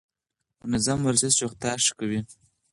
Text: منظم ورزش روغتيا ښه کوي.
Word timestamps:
منظم 0.69 0.99
ورزش 1.05 1.33
روغتيا 1.43 1.73
ښه 1.85 1.93
کوي. 1.99 2.19